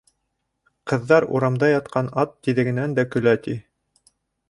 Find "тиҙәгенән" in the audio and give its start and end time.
2.49-2.99